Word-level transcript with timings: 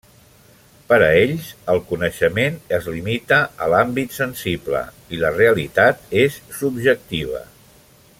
Per 0.91 0.97
a 1.07 1.09
ells, 1.25 1.49
el 1.73 1.81
coneixement 1.89 2.57
es 2.79 2.87
limita 2.93 3.39
a 3.65 3.69
l'àmbit 3.73 4.17
sensible 4.23 4.81
i 5.19 5.23
la 5.25 5.33
realitat 5.37 6.11
és 6.23 6.41
subjectiva. 6.63 7.45